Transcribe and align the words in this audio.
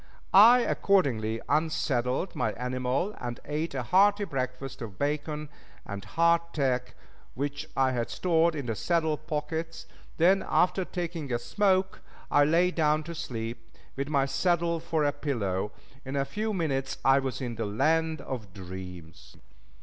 I 0.33 0.61
accordingly 0.61 1.39
unsaddled 1.47 2.35
my 2.35 2.53
animal 2.53 3.13
and 3.19 3.39
ate 3.45 3.75
a 3.75 3.83
hearty 3.83 4.23
breakfast 4.23 4.81
of 4.81 4.97
bacon 4.97 5.47
and 5.85 6.03
hardtack 6.03 6.95
which 7.35 7.69
I 7.77 7.91
had 7.91 8.09
stored 8.09 8.55
in 8.55 8.65
the 8.65 8.73
saddle 8.73 9.15
pockets; 9.15 9.85
then, 10.17 10.43
after 10.49 10.85
taking 10.85 11.31
a 11.31 11.37
smoke, 11.37 12.01
I 12.31 12.45
lay 12.45 12.71
down 12.71 13.03
to 13.03 13.13
sleep, 13.13 13.69
with 13.95 14.09
my 14.09 14.25
saddle 14.25 14.79
for 14.79 15.03
a 15.03 15.11
pillow. 15.11 15.71
In 16.03 16.15
a 16.15 16.25
few 16.25 16.51
minutes 16.51 16.97
I 17.05 17.19
was 17.19 17.39
in 17.39 17.53
the 17.53 17.67
land 17.67 18.21
of 18.21 18.55
dreams. 18.55 19.37